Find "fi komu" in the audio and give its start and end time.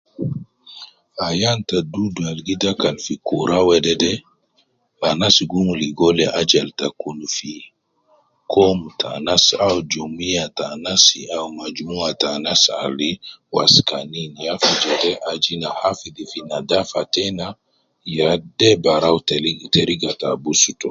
7.35-8.87